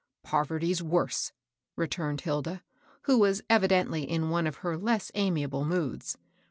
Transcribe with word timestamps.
"Poverty's 0.23 0.81
worse!" 0.81 1.31
returned 1.75 2.21
Hilda, 2.21 2.63
who 3.03 3.19
was 3.19 3.43
evidently 3.51 4.01
in 4.01 4.31
one 4.31 4.47
of 4.47 4.55
her 4.65 4.75
less 4.75 5.11
amiable 5.13 5.63
moods. 5.63 6.17